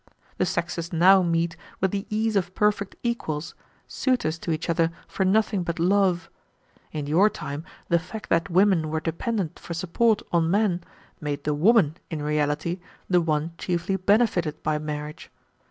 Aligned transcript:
The 0.37 0.47
sexes 0.47 0.91
now 0.91 1.21
meet 1.21 1.55
with 1.79 1.91
the 1.91 2.07
ease 2.09 2.35
of 2.35 2.55
perfect 2.55 2.95
equals, 3.03 3.53
suitors 3.87 4.39
to 4.39 4.49
each 4.51 4.67
other 4.67 4.89
for 5.07 5.23
nothing 5.23 5.61
but 5.61 5.77
love. 5.77 6.27
In 6.91 7.05
your 7.05 7.29
time 7.29 7.63
the 7.87 7.99
fact 7.99 8.27
that 8.29 8.49
women 8.49 8.89
were 8.89 8.99
dependent 8.99 9.59
for 9.59 9.75
support 9.75 10.23
on 10.31 10.49
men 10.49 10.83
made 11.19 11.43
the 11.43 11.53
woman 11.53 11.97
in 12.09 12.23
reality 12.23 12.79
the 13.11 13.21
one 13.21 13.53
chiefly 13.59 13.95
benefited 13.95 14.63
by 14.63 14.79
marriage. 14.79 15.29